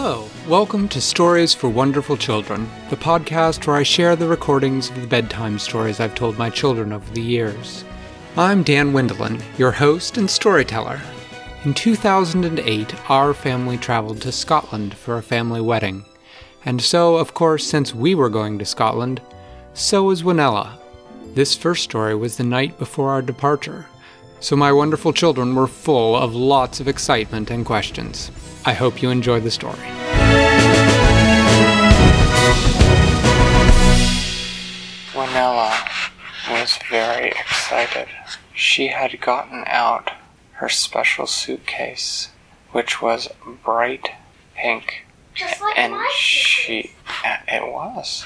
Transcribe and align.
Hello, 0.00 0.28
welcome 0.46 0.86
to 0.90 1.00
Stories 1.00 1.54
for 1.54 1.68
Wonderful 1.68 2.16
Children, 2.16 2.70
the 2.88 2.94
podcast 2.96 3.66
where 3.66 3.74
I 3.74 3.82
share 3.82 4.14
the 4.14 4.28
recordings 4.28 4.90
of 4.90 5.00
the 5.00 5.08
bedtime 5.08 5.58
stories 5.58 5.98
I've 5.98 6.14
told 6.14 6.38
my 6.38 6.50
children 6.50 6.92
over 6.92 7.12
the 7.12 7.20
years. 7.20 7.84
I'm 8.36 8.62
Dan 8.62 8.92
Wendelin, 8.92 9.42
your 9.58 9.72
host 9.72 10.16
and 10.16 10.30
storyteller. 10.30 11.00
In 11.64 11.74
2008, 11.74 13.10
our 13.10 13.34
family 13.34 13.76
traveled 13.76 14.22
to 14.22 14.30
Scotland 14.30 14.94
for 14.94 15.16
a 15.16 15.22
family 15.22 15.60
wedding. 15.60 16.04
And 16.64 16.80
so, 16.80 17.16
of 17.16 17.34
course, 17.34 17.66
since 17.66 17.92
we 17.92 18.14
were 18.14 18.30
going 18.30 18.56
to 18.60 18.64
Scotland, 18.64 19.20
so 19.74 20.04
was 20.04 20.22
Winella. 20.22 20.78
This 21.34 21.56
first 21.56 21.82
story 21.82 22.14
was 22.14 22.36
the 22.36 22.44
night 22.44 22.78
before 22.78 23.10
our 23.10 23.20
departure, 23.20 23.86
so 24.40 24.54
my 24.56 24.72
wonderful 24.72 25.12
children 25.12 25.54
were 25.54 25.66
full 25.66 26.16
of 26.16 26.34
lots 26.34 26.80
of 26.80 26.88
excitement 26.88 27.50
and 27.50 27.66
questions. 27.66 28.30
I 28.64 28.72
hope 28.72 29.02
you 29.02 29.10
enjoy 29.10 29.40
the 29.40 29.50
story. 29.50 29.78
Winella 35.12 35.74
was 36.50 36.78
very 36.90 37.30
excited. 37.30 38.08
She 38.54 38.88
had 38.88 39.20
gotten 39.20 39.64
out 39.66 40.12
her 40.52 40.68
special 40.68 41.26
suitcase, 41.26 42.30
which 42.72 43.02
was 43.02 43.28
bright 43.64 44.08
pink. 44.54 45.06
Just 45.34 45.60
like 45.60 45.78
and 45.78 45.92
my 45.92 46.10
she 46.16 46.92
uh, 47.24 47.36
it 47.46 47.72
was 47.72 48.24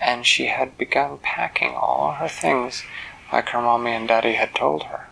and 0.00 0.24
she 0.24 0.46
had 0.46 0.78
begun 0.78 1.18
packing 1.18 1.74
all 1.74 2.12
her 2.12 2.28
things 2.28 2.84
like 3.32 3.48
her 3.48 3.60
mommy 3.60 3.90
and 3.90 4.06
daddy 4.06 4.34
had 4.34 4.54
told 4.54 4.84
her 4.84 5.09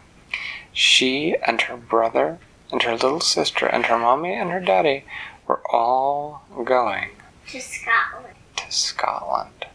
she 0.78 1.34
and 1.44 1.62
her 1.62 1.76
brother 1.76 2.38
and 2.70 2.84
her 2.84 2.92
little 2.92 3.18
sister 3.18 3.66
and 3.66 3.86
her 3.86 3.98
mommy 3.98 4.32
and 4.32 4.52
her 4.52 4.60
daddy 4.60 5.04
were 5.48 5.60
all 5.72 6.42
going 6.64 7.10
to 7.48 7.60
Scotland. 7.60 8.36
to 8.54 8.70
Scotland. 8.70 9.66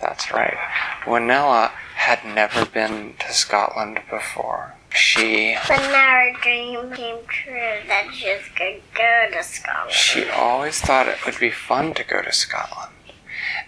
That's 0.00 0.32
right. 0.32 0.56
Winella 1.02 1.70
had 1.96 2.24
never 2.24 2.64
been 2.64 3.14
to 3.18 3.32
Scotland 3.32 4.02
before. 4.08 4.76
She 4.94 5.56
But 5.66 5.78
now 5.78 6.20
her 6.20 6.32
dream 6.40 6.92
came 6.92 7.18
true 7.26 7.78
that 7.88 8.10
she 8.14 8.28
was 8.28 8.42
going 8.56 8.76
to 8.76 8.96
go 8.96 9.26
to 9.32 9.42
Scotland. 9.42 9.92
she 9.92 10.28
always 10.28 10.80
thought 10.80 11.08
it 11.08 11.26
would 11.26 11.40
be 11.40 11.50
fun 11.50 11.92
to 11.94 12.04
go 12.04 12.22
to 12.22 12.32
Scotland. 12.32 12.92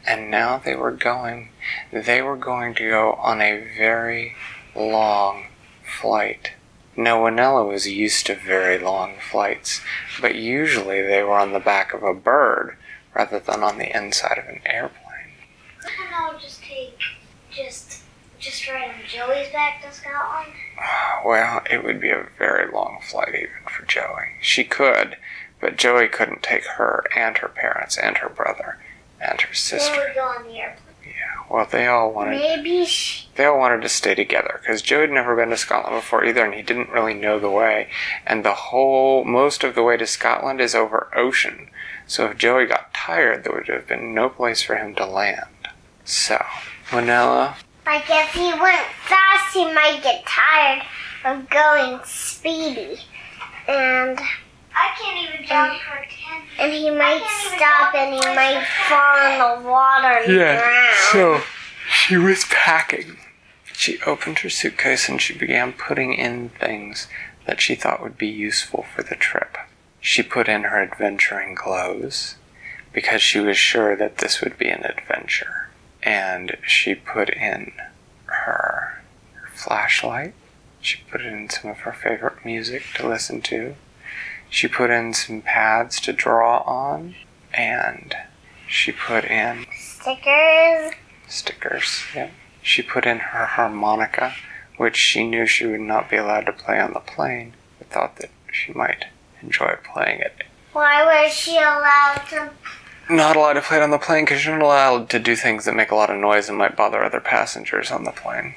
And 0.06 0.30
now 0.30 0.58
they 0.58 0.76
were 0.76 0.92
going 0.92 1.48
they 1.92 2.22
were 2.22 2.36
going 2.36 2.74
to 2.74 2.88
go 2.88 3.14
on 3.14 3.40
a 3.40 3.66
very 3.76 4.34
long 4.76 5.46
flight. 6.00 6.52
Now 6.96 7.22
Winella 7.22 7.66
was 7.66 7.86
used 7.86 8.26
to 8.26 8.34
very 8.34 8.78
long 8.78 9.14
flights, 9.18 9.80
but 10.20 10.34
usually 10.34 11.02
they 11.02 11.22
were 11.22 11.38
on 11.38 11.52
the 11.52 11.60
back 11.60 11.94
of 11.94 12.02
a 12.02 12.14
bird 12.14 12.76
rather 13.14 13.38
than 13.38 13.62
on 13.62 13.78
the 13.78 13.94
inside 13.96 14.38
of 14.38 14.46
an 14.46 14.60
airplane. 14.66 15.02
I'll 16.14 16.38
just 16.38 16.62
take, 16.62 16.98
just, 17.50 18.02
just 18.38 18.68
ride 18.68 18.90
on 18.90 18.94
Joey's 19.08 19.50
back 19.50 19.82
to 19.82 19.92
Scotland. 19.92 20.52
Well, 21.24 21.62
it 21.70 21.84
would 21.84 22.00
be 22.00 22.10
a 22.10 22.26
very 22.36 22.68
long 22.72 22.98
flight 23.00 23.28
even 23.28 23.70
for 23.70 23.86
Joey. 23.86 24.38
She 24.40 24.64
could, 24.64 25.16
but 25.60 25.76
Joey 25.76 26.08
couldn't 26.08 26.42
take 26.42 26.64
her 26.64 27.04
and 27.16 27.38
her 27.38 27.46
parents 27.46 27.96
and 27.96 28.18
her 28.18 28.28
brother 28.28 28.78
and 29.20 29.40
her 29.40 29.54
sister. 29.54 30.08
we 30.08 30.14
go 30.16 30.22
on 30.22 30.42
the 30.42 30.58
airplane. 30.58 30.91
Well, 31.52 31.68
they 31.70 31.86
all 31.86 32.10
wanted 32.10 32.40
Maybe 32.40 32.88
they 33.34 33.44
all 33.44 33.58
wanted 33.58 33.82
to 33.82 33.88
stay 33.90 34.14
together 34.14 34.58
because 34.62 34.80
Joe 34.80 35.02
had 35.02 35.10
never 35.10 35.36
been 35.36 35.50
to 35.50 35.58
Scotland 35.58 35.96
before 35.96 36.24
either, 36.24 36.42
and 36.46 36.54
he 36.54 36.62
didn't 36.62 36.88
really 36.88 37.12
know 37.12 37.38
the 37.38 37.50
way. 37.50 37.90
And 38.26 38.42
the 38.42 38.54
whole 38.54 39.22
most 39.24 39.62
of 39.62 39.74
the 39.74 39.82
way 39.82 39.98
to 39.98 40.06
Scotland 40.06 40.62
is 40.62 40.74
over 40.74 41.10
ocean, 41.14 41.68
so 42.06 42.24
if 42.24 42.38
Joey 42.38 42.64
got 42.64 42.94
tired, 42.94 43.44
there 43.44 43.52
would 43.52 43.68
have 43.68 43.86
been 43.86 44.14
no 44.14 44.30
place 44.30 44.62
for 44.62 44.76
him 44.76 44.94
to 44.94 45.04
land. 45.04 45.68
So, 46.06 46.42
Winella, 46.88 47.56
like 47.84 48.04
if 48.08 48.32
he 48.32 48.50
went 48.58 48.86
fast, 49.04 49.52
he 49.52 49.66
might 49.74 50.00
get 50.02 50.24
tired 50.24 50.82
of 51.26 51.50
going 51.50 52.00
speedy. 52.02 52.98
And 53.68 54.18
I 54.82 54.90
can't 54.98 55.28
even 55.28 55.46
jump 55.46 55.80
for 55.80 56.04
ten. 56.10 56.42
And 56.58 56.72
he 56.72 56.90
might 56.90 57.22
stop 57.54 57.94
and 57.94 58.14
he 58.14 58.20
might 58.34 58.64
fall 58.88 59.16
in 59.30 59.62
the 59.62 59.68
water 59.68 60.08
and 60.08 60.32
drown. 60.32 60.92
So 61.12 61.42
she 61.88 62.16
was 62.16 62.44
packing. 62.50 63.16
She 63.72 64.00
opened 64.04 64.40
her 64.40 64.50
suitcase 64.50 65.08
and 65.08 65.20
she 65.20 65.34
began 65.38 65.72
putting 65.72 66.14
in 66.14 66.48
things 66.50 67.06
that 67.46 67.60
she 67.60 67.74
thought 67.76 68.02
would 68.02 68.18
be 68.18 68.28
useful 68.28 68.84
for 68.94 69.02
the 69.02 69.14
trip. 69.14 69.56
She 70.00 70.22
put 70.22 70.48
in 70.48 70.64
her 70.64 70.82
adventuring 70.82 71.54
clothes 71.54 72.36
because 72.92 73.22
she 73.22 73.38
was 73.38 73.56
sure 73.56 73.94
that 73.96 74.18
this 74.18 74.40
would 74.40 74.58
be 74.58 74.68
an 74.68 74.84
adventure. 74.84 75.68
And 76.02 76.56
she 76.66 76.94
put 76.96 77.30
in 77.30 77.72
her, 78.26 79.02
her 79.34 79.48
flashlight. 79.54 80.34
She 80.80 80.98
put 81.08 81.20
in 81.20 81.48
some 81.48 81.70
of 81.70 81.78
her 81.80 81.92
favorite 81.92 82.44
music 82.44 82.82
to 82.96 83.08
listen 83.08 83.40
to. 83.42 83.76
She 84.52 84.68
put 84.68 84.90
in 84.90 85.14
some 85.14 85.40
pads 85.40 85.98
to 86.00 86.12
draw 86.12 86.58
on. 86.58 87.14
And 87.54 88.14
she 88.68 88.92
put 88.92 89.24
in 89.24 89.66
Stickers. 89.74 90.92
stickers. 91.26 92.02
Yep. 92.14 92.30
She 92.60 92.82
put 92.82 93.06
in 93.06 93.18
her 93.18 93.46
harmonica, 93.46 94.34
which 94.76 94.96
she 94.96 95.26
knew 95.26 95.46
she 95.46 95.66
would 95.66 95.80
not 95.80 96.10
be 96.10 96.16
allowed 96.16 96.46
to 96.46 96.52
play 96.52 96.78
on 96.78 96.92
the 96.92 97.00
plane, 97.00 97.54
but 97.78 97.88
thought 97.88 98.16
that 98.16 98.30
she 98.52 98.72
might 98.74 99.06
enjoy 99.40 99.76
playing 99.90 100.20
it. 100.20 100.44
Why 100.74 101.02
was 101.02 101.32
she 101.32 101.56
allowed 101.56 102.22
to? 102.28 102.50
Not 103.08 103.36
allowed 103.36 103.54
to 103.54 103.62
play 103.62 103.78
it 103.78 103.82
on 103.82 103.90
the 103.90 103.98
plane 103.98 104.26
because 104.26 104.44
you're 104.44 104.58
not 104.58 104.64
allowed 104.66 105.10
to 105.10 105.18
do 105.18 105.34
things 105.34 105.64
that 105.64 105.74
make 105.74 105.90
a 105.90 105.96
lot 105.96 106.10
of 106.10 106.20
noise 106.20 106.50
and 106.50 106.58
might 106.58 106.76
bother 106.76 107.02
other 107.02 107.20
passengers 107.20 107.90
on 107.90 108.04
the 108.04 108.12
plane. 108.12 108.54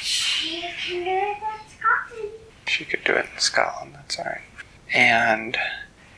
She 0.00 0.62
can 0.62 1.04
do 1.04 1.10
it 1.10 1.36
at 1.42 1.70
Scotland. 1.70 2.30
She 2.66 2.84
could 2.86 3.04
do 3.04 3.12
it 3.12 3.26
in 3.32 3.38
Scotland, 3.38 3.94
that's 3.94 4.18
alright. 4.18 4.40
And 4.96 5.56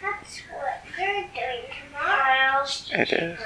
That's 0.00 0.40
what 0.50 0.82
you're 0.98 1.22
doing 1.22 1.64
tomorrow. 1.92 2.64
It 2.92 3.12
is. 3.12 3.38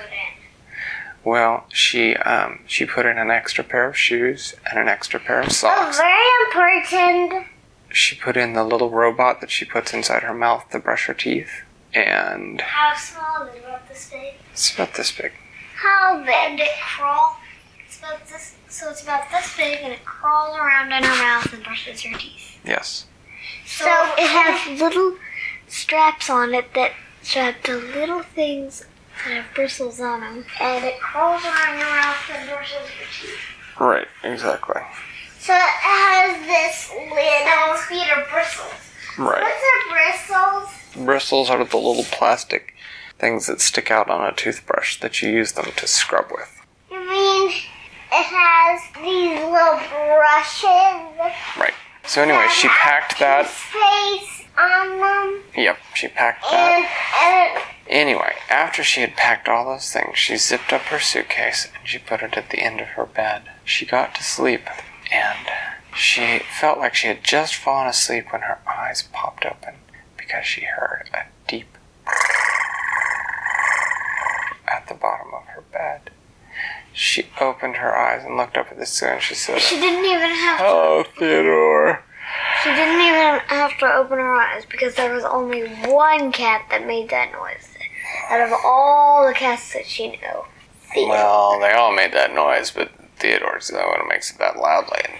well, 1.24 1.66
she 1.72 2.14
um 2.16 2.60
she 2.66 2.84
put 2.84 3.06
in 3.06 3.18
an 3.18 3.30
extra 3.30 3.64
pair 3.64 3.88
of 3.88 3.96
shoes 3.96 4.54
and 4.68 4.78
an 4.78 4.88
extra 4.88 5.18
pair 5.18 5.40
of 5.40 5.46
Oh, 5.46 5.50
socks. 5.50 5.98
very 5.98 6.28
important. 6.46 7.46
She 7.90 8.14
put 8.16 8.36
in 8.36 8.52
the 8.54 8.64
little 8.64 8.90
robot 8.90 9.40
that 9.40 9.50
she 9.50 9.64
puts 9.64 9.92
inside 9.92 10.22
her 10.22 10.34
mouth 10.34 10.68
to 10.70 10.78
brush 10.78 11.06
her 11.06 11.14
teeth. 11.14 11.62
And 11.94 12.60
How 12.62 12.94
small 12.96 13.46
is 13.46 13.54
it? 13.54 13.64
About 13.64 13.86
this 13.88 14.08
big. 14.10 14.34
it's 14.52 14.74
about 14.74 14.94
this 14.94 15.12
big. 15.12 15.32
How 15.76 16.18
big? 16.24 16.34
And 16.34 16.60
it 16.60 16.70
crawl. 16.80 17.36
It's 17.86 17.98
about 17.98 18.26
this. 18.26 18.54
So 18.68 18.88
it's 18.88 19.02
about 19.02 19.30
this 19.30 19.54
big, 19.56 19.78
and 19.82 19.92
it 19.92 20.02
crawls 20.06 20.56
around 20.56 20.92
in 20.92 21.02
her 21.02 21.16
mouth 21.22 21.52
and 21.52 21.62
brushes 21.62 22.00
her 22.02 22.16
teeth. 22.18 22.58
Yes. 22.64 23.04
So, 23.66 23.86
it 24.18 24.28
has 24.28 24.80
little 24.80 25.16
straps 25.68 26.28
on 26.28 26.54
it 26.54 26.74
that 26.74 26.92
strap 27.22 27.62
to 27.64 27.76
little 27.76 28.22
things 28.22 28.84
that 29.24 29.42
have 29.42 29.54
bristles 29.54 30.00
on 30.00 30.20
them, 30.20 30.44
and 30.60 30.84
it 30.84 30.98
crawls 31.00 31.44
around 31.44 31.78
your 31.78 31.88
mouth 31.88 32.30
and 32.34 32.48
brushes 32.48 32.76
your 32.98 33.08
teeth. 33.20 33.38
Right, 33.78 34.08
exactly. 34.22 34.82
So 35.38 35.52
it 35.54 35.58
has 35.58 36.46
this 36.46 36.90
lid. 36.92 37.72
Its 37.74 37.84
feet 37.86 38.16
are 38.16 38.24
bristles. 38.30 38.72
Right. 39.18 39.42
What's 39.42 39.62
a 39.64 39.90
bristles? 39.90 41.04
Bristles 41.04 41.50
are 41.50 41.64
the 41.64 41.76
little 41.76 42.04
plastic 42.04 42.74
things 43.18 43.46
that 43.46 43.60
stick 43.60 43.90
out 43.90 44.08
on 44.08 44.24
a 44.26 44.32
toothbrush 44.32 45.00
that 45.00 45.20
you 45.20 45.30
use 45.30 45.52
them 45.52 45.66
to 45.76 45.86
scrub 45.86 46.26
with. 46.30 46.60
You 46.90 47.00
mean 47.00 47.48
it 47.48 47.56
has 48.12 48.82
these 48.96 49.38
little 49.40 49.80
brushes? 49.90 51.32
Right. 51.58 51.74
So 52.06 52.22
anyway, 52.22 52.48
she 52.50 52.68
packed 52.68 53.18
that. 53.20 53.46
Face 53.46 54.44
on 54.58 55.42
Yep, 55.56 55.78
she 55.94 56.08
packed 56.08 56.42
that. 56.50 57.68
Anyway, 57.88 58.34
after 58.48 58.82
she 58.82 59.00
had 59.02 59.16
packed 59.16 59.48
all 59.48 59.64
those 59.64 59.90
things, 59.92 60.18
she 60.18 60.36
zipped 60.36 60.72
up 60.72 60.82
her 60.82 60.98
suitcase 60.98 61.68
and 61.76 61.86
she 61.86 61.98
put 61.98 62.22
it 62.22 62.36
at 62.36 62.50
the 62.50 62.60
end 62.60 62.80
of 62.80 62.88
her 62.88 63.06
bed. 63.06 63.42
She 63.64 63.84
got 63.84 64.14
to 64.14 64.22
sleep 64.22 64.62
and 65.12 65.48
she 65.94 66.40
felt 66.58 66.78
like 66.78 66.94
she 66.94 67.08
had 67.08 67.22
just 67.22 67.54
fallen 67.54 67.86
asleep 67.88 68.32
when 68.32 68.42
her 68.42 68.58
eyes 68.66 69.02
popped 69.12 69.44
open 69.44 69.74
because 70.16 70.46
she 70.46 70.62
heard 70.62 71.10
a 71.12 71.24
deep 71.46 71.76
at 74.66 74.86
the 74.88 74.94
bottom 74.94 75.34
of 75.34 75.44
her 75.48 75.62
bed. 75.72 76.11
She 76.94 77.24
opened 77.40 77.76
her 77.76 77.96
eyes 77.96 78.24
and 78.24 78.36
looked 78.36 78.56
up 78.56 78.68
at 78.70 78.78
the 78.78 78.86
ceiling 78.86 79.20
she 79.20 79.34
said, 79.34 79.60
she 79.60 79.76
didn't 79.80 80.04
even 80.04 80.30
have 80.30 80.58
to, 80.58 80.64
Hello, 80.64 81.04
Theodore. 81.18 82.02
she 82.62 82.70
didn't 82.70 83.00
even 83.00 83.40
have 83.48 83.78
to 83.78 83.86
open 83.94 84.18
her 84.18 84.34
eyes 84.34 84.64
because 84.66 84.94
there 84.94 85.14
was 85.14 85.24
only 85.24 85.68
one 85.90 86.32
cat 86.32 86.66
that 86.70 86.86
made 86.86 87.08
that 87.10 87.32
noise 87.32 87.68
out 88.28 88.40
of 88.40 88.52
all 88.64 89.26
the 89.26 89.32
cats 89.34 89.72
that 89.72 89.86
she 89.86 90.08
knew. 90.08 90.44
Theo. 90.92 91.08
Well, 91.08 91.60
they 91.60 91.72
all 91.72 91.94
made 91.94 92.12
that 92.12 92.34
noise, 92.34 92.70
but 92.70 92.90
Theodore's 93.18 93.68
the 93.68 93.78
one 93.78 94.00
who 94.00 94.08
makes 94.08 94.30
it 94.30 94.38
that 94.38 94.56
loudly 94.56 95.00
and 95.04 95.14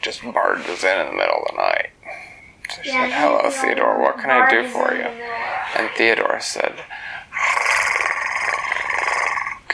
just 0.00 0.22
barges 0.22 0.84
in 0.84 1.00
in 1.00 1.06
the 1.06 1.12
middle 1.12 1.42
of 1.42 1.50
the 1.50 1.56
night. 1.56 1.88
So 2.70 2.82
she 2.82 2.90
said, 2.90 3.10
Hello, 3.10 3.50
Theodore, 3.50 4.00
what 4.00 4.18
can 4.18 4.30
I 4.30 4.48
do 4.50 4.68
for 4.68 4.92
you? 4.92 5.02
the 5.02 5.08
middle 5.08 5.12
of 5.12 5.18
the 5.74 5.80
And 5.80 5.90
Theodore 5.96 6.40
said, 6.40 6.74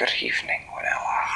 Good 0.03 0.21
evening, 0.21 0.63
Winella. 0.75 1.29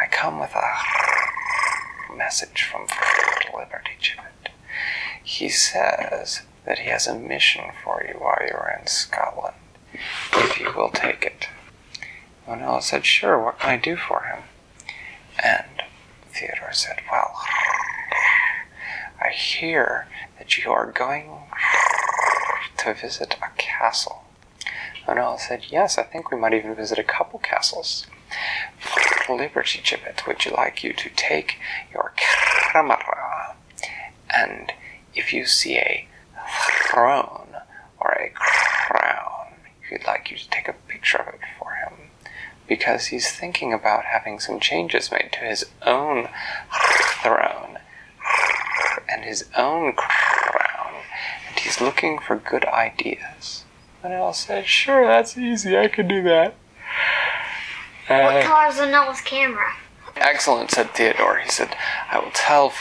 I 0.00 0.06
come 0.10 0.40
with 0.40 0.54
a 0.54 2.16
message 2.16 2.62
from 2.62 2.86
Liberty 3.54 3.90
Gibbet. 4.00 4.52
He 5.22 5.50
says 5.50 6.40
that 6.64 6.78
he 6.78 6.88
has 6.88 7.06
a 7.06 7.14
mission 7.14 7.64
for 7.84 8.02
you 8.08 8.14
while 8.14 8.38
you're 8.40 8.74
in 8.80 8.86
Scotland, 8.86 9.56
if 10.32 10.58
you 10.58 10.72
will 10.74 10.88
take 10.88 11.26
it. 11.26 11.48
Winella 12.48 12.82
said, 12.82 13.04
Sure, 13.04 13.38
what 13.38 13.58
can 13.58 13.68
I 13.68 13.76
do 13.76 13.96
for 13.96 14.22
him? 14.22 14.44
And 15.44 15.82
Theodore 16.32 16.72
said, 16.72 17.02
Well, 17.12 17.34
I 19.22 19.28
hear 19.28 20.06
that 20.38 20.56
you 20.56 20.72
are 20.72 20.90
going 20.90 21.30
to 22.78 22.94
visit 22.94 23.36
a 23.42 23.50
castle. 23.58 24.22
Winella 25.06 25.38
said, 25.38 25.66
Yes, 25.68 25.98
I 25.98 26.02
think 26.02 26.30
we 26.30 26.38
might 26.38 26.54
even 26.54 26.74
visit 26.74 26.98
a 26.98 27.04
couple 27.04 27.38
castles. 27.38 28.06
Liberty 29.28 29.80
Gibbet 29.82 30.26
would 30.26 30.44
you 30.44 30.52
like 30.52 30.82
you 30.82 30.92
to 30.92 31.10
take 31.10 31.58
your 31.92 32.12
camera, 32.16 33.56
and 34.30 34.72
if 35.14 35.32
you 35.32 35.46
see 35.46 35.76
a 35.76 36.08
throne 36.88 37.56
or 37.98 38.12
a 38.12 38.30
crown, 38.34 39.54
he'd 39.88 40.06
like 40.06 40.30
you 40.30 40.36
to 40.36 40.50
take 40.50 40.68
a 40.68 40.74
picture 40.88 41.18
of 41.18 41.28
it 41.34 41.40
for 41.58 41.72
him, 41.72 42.10
because 42.68 43.06
he's 43.06 43.30
thinking 43.30 43.72
about 43.72 44.04
having 44.04 44.38
some 44.38 44.60
changes 44.60 45.10
made 45.10 45.30
to 45.32 45.40
his 45.40 45.66
own 45.82 46.28
throne 47.22 47.78
and 49.08 49.24
his 49.24 49.44
own 49.56 49.92
crown, 49.92 50.94
and 51.48 51.58
he's 51.60 51.80
looking 51.80 52.18
for 52.18 52.36
good 52.36 52.64
ideas. 52.66 53.65
And 54.06 54.14
I 54.14 54.30
said, 54.30 54.66
Sure, 54.66 55.04
that's 55.04 55.36
easy, 55.36 55.76
I 55.76 55.88
can 55.88 56.06
do 56.06 56.22
that. 56.22 56.54
What 58.06 58.36
Uh, 58.36 58.42
color 58.44 58.68
is 58.68 58.76
Winella's 58.76 59.20
camera? 59.20 59.74
Excellent, 60.14 60.70
said 60.70 60.92
Theodore. 60.94 61.38
He 61.38 61.50
said, 61.50 61.76
I 62.10 62.20
will 62.20 62.30
tell 62.30 62.72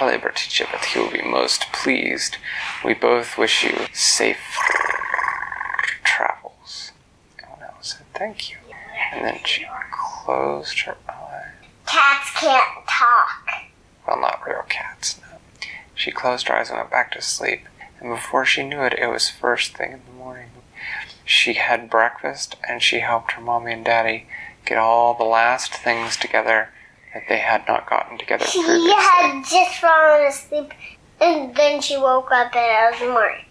Liberty 0.00 0.64
that 0.64 0.84
he 0.86 0.98
will 0.98 1.10
be 1.12 1.22
most 1.22 1.72
pleased. 1.72 2.38
We 2.84 2.94
both 2.94 3.38
wish 3.38 3.62
you 3.62 3.86
safe 3.92 4.58
travels. 6.02 6.90
And 7.38 7.62
I 7.62 7.68
said, 7.80 8.06
Thank 8.14 8.50
you. 8.50 8.56
And 9.12 9.24
then 9.24 9.38
she 9.44 9.66
closed 9.92 10.80
her 10.80 10.96
eyes. 11.08 11.44
Cats 11.86 12.30
can't 12.40 12.86
talk. 12.88 13.48
Well, 14.06 14.20
not 14.20 14.44
real 14.44 14.64
cats, 14.68 15.20
no. 15.20 15.38
She 15.94 16.10
closed 16.10 16.48
her 16.48 16.56
eyes 16.56 16.70
and 16.70 16.78
went 16.78 16.90
back 16.90 17.12
to 17.12 17.22
sleep. 17.22 17.60
And 18.00 18.10
before 18.10 18.44
she 18.44 18.62
knew 18.62 18.82
it, 18.82 18.92
it 18.98 19.06
was 19.06 19.30
first 19.30 19.74
thing 19.76 19.92
in 19.92 20.02
the 20.06 20.12
morning. 20.12 20.50
She 21.26 21.54
had 21.54 21.90
breakfast 21.90 22.56
and 22.66 22.80
she 22.82 23.00
helped 23.00 23.32
her 23.32 23.42
mommy 23.42 23.72
and 23.72 23.84
daddy 23.84 24.26
get 24.64 24.78
all 24.78 25.12
the 25.12 25.24
last 25.24 25.74
things 25.74 26.16
together 26.16 26.70
that 27.12 27.24
they 27.28 27.38
had 27.38 27.66
not 27.68 27.88
gotten 27.90 28.16
together 28.16 28.46
She 28.46 28.62
previously. 28.62 28.90
had 28.92 29.44
just 29.44 29.80
fallen 29.80 30.26
asleep, 30.26 30.72
and 31.20 31.54
then 31.54 31.80
she 31.80 31.96
woke 31.96 32.30
up 32.30 32.54
and 32.54 32.94
it 32.94 33.00
was 33.00 33.10
morning. 33.10 33.44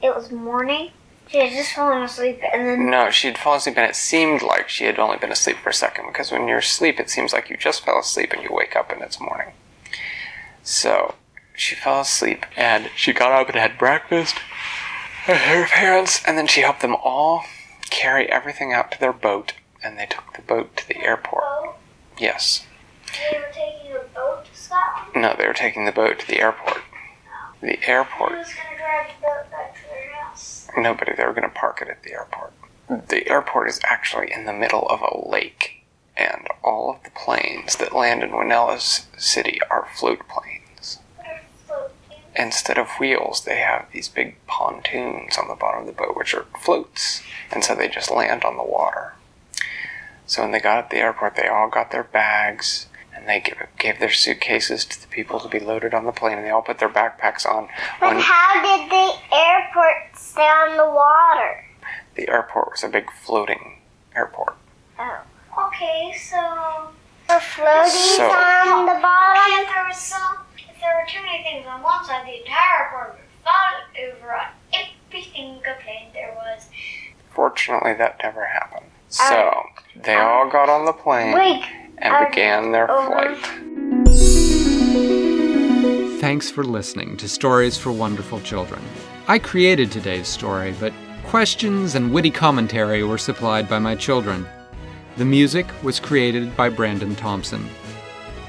It 0.00 0.14
was 0.14 0.30
morning? 0.30 0.90
She 1.28 1.38
had 1.38 1.50
just 1.50 1.72
fallen 1.74 2.02
asleep, 2.04 2.40
and 2.54 2.66
then 2.66 2.88
No, 2.90 3.10
she'd 3.10 3.36
fallen 3.36 3.58
asleep, 3.58 3.76
and 3.76 3.90
it 3.90 3.96
seemed 3.96 4.40
like 4.42 4.68
she 4.70 4.84
had 4.84 4.98
only 4.98 5.18
been 5.18 5.32
asleep 5.32 5.56
for 5.62 5.68
a 5.70 5.74
second 5.74 6.06
because 6.06 6.30
when 6.32 6.48
you're 6.48 6.58
asleep, 6.58 6.98
it 6.98 7.10
seems 7.10 7.32
like 7.34 7.50
you 7.50 7.56
just 7.58 7.84
fell 7.84 7.98
asleep 7.98 8.32
and 8.32 8.42
you 8.42 8.48
wake 8.50 8.76
up 8.76 8.90
and 8.90 9.02
it's 9.02 9.20
morning. 9.20 9.52
So 10.62 11.14
she 11.54 11.74
fell 11.74 12.00
asleep 12.00 12.46
and 12.56 12.90
she 12.96 13.12
got 13.12 13.32
up 13.32 13.48
and 13.48 13.58
had 13.58 13.76
breakfast 13.76 14.36
her 15.34 15.66
parents, 15.66 16.22
and 16.26 16.38
then 16.38 16.46
she 16.46 16.60
helped 16.62 16.80
them 16.80 16.96
all 16.96 17.44
carry 17.90 18.30
everything 18.30 18.72
out 18.72 18.90
to 18.92 19.00
their 19.00 19.12
boat, 19.12 19.54
and 19.82 19.98
they 19.98 20.06
took 20.06 20.34
the 20.34 20.42
boat 20.42 20.76
to 20.76 20.88
the 20.88 20.98
airport. 20.98 21.44
Yes. 22.18 22.66
they 23.30 23.38
were 23.38 23.46
taking 23.52 23.92
the 23.92 24.04
boat 24.14 24.44
to 24.44 24.58
Scotland. 24.58 25.22
No, 25.22 25.34
they 25.38 25.46
were 25.46 25.54
taking 25.54 25.84
the 25.84 25.92
boat 25.92 26.18
to 26.20 26.26
the 26.26 26.40
airport. 26.40 26.82
The 27.60 27.76
oh. 27.76 27.92
airport. 27.92 28.32
Who's 28.32 28.54
gonna 28.54 28.78
drive 28.78 29.06
the 29.20 29.26
boat 29.26 29.50
back 29.50 29.74
to 29.74 29.80
their 29.88 30.14
house? 30.14 30.68
Nobody, 30.76 31.12
they 31.16 31.24
were 31.24 31.32
going 31.32 31.48
to 31.48 31.54
park 31.54 31.80
it 31.82 31.88
at 31.88 32.02
the 32.02 32.12
airport. 32.12 32.52
The 33.08 33.28
airport 33.28 33.68
is 33.68 33.80
actually 33.84 34.32
in 34.32 34.46
the 34.46 34.52
middle 34.52 34.86
of 34.88 35.00
a 35.00 35.28
lake, 35.28 35.84
and 36.16 36.46
all 36.62 36.90
of 36.90 37.02
the 37.04 37.10
planes 37.10 37.76
that 37.76 37.94
land 37.94 38.22
in 38.22 38.30
Winella's 38.30 39.06
city 39.16 39.60
are 39.70 39.88
float 39.94 40.20
planes. 40.28 40.67
They're 42.38 42.44
floating. 42.44 42.46
Instead 42.46 42.78
of 42.78 42.88
wheels, 43.00 43.44
they 43.44 43.58
have 43.58 43.86
these 43.92 44.08
big 44.08 44.36
pontoons 44.46 45.36
on 45.38 45.48
the 45.48 45.54
bottom 45.54 45.80
of 45.80 45.86
the 45.86 45.92
boat, 45.92 46.16
which 46.16 46.34
are 46.34 46.46
floats, 46.60 47.22
and 47.50 47.64
so 47.64 47.74
they 47.74 47.88
just 47.88 48.10
land 48.10 48.44
on 48.44 48.56
the 48.56 48.62
water. 48.64 49.14
So 50.26 50.42
when 50.42 50.52
they 50.52 50.60
got 50.60 50.78
at 50.78 50.90
the 50.90 50.98
airport, 50.98 51.36
they 51.36 51.48
all 51.48 51.68
got 51.68 51.90
their 51.90 52.04
bags, 52.04 52.86
and 53.14 53.26
they 53.28 53.40
gave, 53.40 53.56
gave 53.78 53.98
their 53.98 54.10
suitcases 54.10 54.84
to 54.84 55.00
the 55.00 55.06
people 55.08 55.40
to 55.40 55.48
be 55.48 55.58
loaded 55.58 55.94
on 55.94 56.04
the 56.04 56.12
plane, 56.12 56.38
and 56.38 56.46
they 56.46 56.50
all 56.50 56.62
put 56.62 56.78
their 56.78 56.88
backpacks 56.88 57.46
on. 57.46 57.68
But 58.00 58.14
When 58.14 58.20
how 58.22 58.62
did 58.62 58.90
the 58.90 59.36
airport 59.36 60.16
stay 60.16 60.42
on 60.42 60.76
the 60.76 60.86
water? 60.88 61.64
the 62.14 62.28
airport 62.28 62.70
was 62.72 62.82
a 62.84 62.88
big 62.88 63.10
floating 63.12 63.78
airport. 64.14 64.56
Oh. 64.98 65.20
Okay, 65.68 66.12
so 66.18 66.88
the 67.28 67.34
floaties 67.34 68.16
So- 68.16 68.28
on 68.28 68.86
the 68.86 69.00
bottom. 69.00 69.64
If 70.78 70.82
there 70.82 70.94
was 71.04 71.10
some, 71.10 71.24
if 71.24 71.24
there 71.24 71.24
were 71.24 71.26
too 71.26 71.26
many 71.26 71.42
things 71.42 71.66
on 71.66 71.82
one 71.82 72.04
side, 72.04 72.24
the 72.24 72.38
entire 72.38 72.84
airport 72.84 73.10
would 73.14 73.26
fall 73.42 73.74
over 74.14 74.32
on 74.32 74.46
every 74.72 75.22
single 75.22 75.74
plane 75.82 76.08
there 76.12 76.32
was. 76.36 76.68
Fortunately, 77.30 77.94
that 77.94 78.20
never 78.22 78.46
happened. 78.46 78.86
So, 79.08 79.62
they 79.96 80.14
all 80.14 80.48
got 80.48 80.68
on 80.68 80.84
the 80.84 80.92
plane 80.92 81.34
Wait, 81.34 81.64
and 81.98 82.14
uh, 82.14 82.28
began 82.28 82.70
their 82.72 82.90
over. 82.90 83.34
flight. 83.34 83.38
Thanks 86.20 86.50
for 86.50 86.62
listening 86.64 87.16
to 87.18 87.28
Stories 87.28 87.78
for 87.78 87.90
Wonderful 87.92 88.40
Children. 88.40 88.82
I 89.26 89.38
created 89.38 89.90
today's 89.90 90.28
story, 90.28 90.74
but 90.78 90.92
questions 91.24 91.94
and 91.94 92.12
witty 92.12 92.30
commentary 92.30 93.02
were 93.02 93.18
supplied 93.18 93.68
by 93.68 93.78
my 93.78 93.94
children. 93.94 94.46
The 95.16 95.24
music 95.24 95.66
was 95.82 95.98
created 96.00 96.56
by 96.56 96.68
Brandon 96.68 97.16
Thompson. 97.16 97.68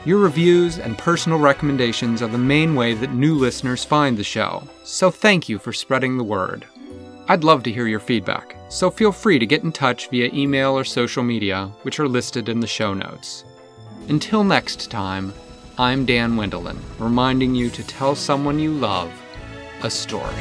Your 0.05 0.19
reviews 0.19 0.79
and 0.79 0.97
personal 0.97 1.39
recommendations 1.39 2.21
are 2.21 2.29
the 2.29 2.37
main 2.37 2.73
way 2.73 2.93
that 2.93 3.13
new 3.13 3.35
listeners 3.35 3.83
find 3.83 4.17
the 4.17 4.23
show, 4.23 4.63
so 4.85 5.11
thank 5.11 5.49
you 5.49 5.59
for 5.59 5.73
spreading 5.73 6.17
the 6.17 6.23
word. 6.23 6.65
I'd 7.27 7.43
love 7.43 7.63
to 7.63 7.71
hear 7.71 7.85
your 7.85 7.99
feedback, 7.99 8.55
so 8.69 8.89
feel 8.89 9.11
free 9.11 9.39
to 9.39 9.45
get 9.45 9.63
in 9.63 9.73
touch 9.73 10.09
via 10.09 10.31
email 10.33 10.71
or 10.71 10.85
social 10.85 11.21
media, 11.21 11.69
which 11.81 11.99
are 11.99 12.07
listed 12.07 12.47
in 12.47 12.61
the 12.61 12.65
show 12.65 12.93
notes. 12.93 13.43
Until 14.07 14.45
next 14.45 14.89
time, 14.89 15.33
I'm 15.77 16.05
Dan 16.05 16.37
Wendelin, 16.37 16.79
reminding 16.97 17.53
you 17.53 17.69
to 17.69 17.83
tell 17.83 18.15
someone 18.15 18.57
you 18.57 18.71
love 18.71 19.11
a 19.83 19.89
story. 19.89 20.33